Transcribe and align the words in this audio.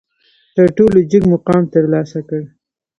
تر 0.55 0.67
ټولو 0.77 0.97
جګ 1.11 1.23
مقام 1.33 1.63
ترلاسه 1.73 2.19
کړ. 2.29 2.41